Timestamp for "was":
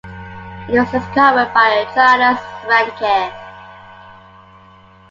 0.79-0.89